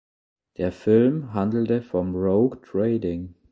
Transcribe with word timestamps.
Der 0.57 0.71
Film 0.71 1.31
handelt 1.35 1.85
vom 1.85 2.15
Rogue 2.15 2.59
Trading. 2.63 3.35